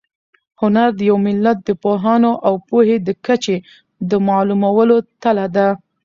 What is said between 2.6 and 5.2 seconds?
پوهې د کچې د معلومولو